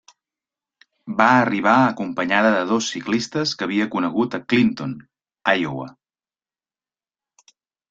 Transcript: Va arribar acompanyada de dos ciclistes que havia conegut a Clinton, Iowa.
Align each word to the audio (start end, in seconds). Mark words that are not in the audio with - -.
Va 1.19 1.27
arribar 1.41 1.73
acompanyada 1.89 2.53
de 2.55 2.63
dos 2.71 2.87
ciclistes 2.95 3.53
que 3.61 3.67
havia 3.69 3.89
conegut 3.97 4.39
a 4.39 4.41
Clinton, 4.55 4.97
Iowa. 5.63 5.89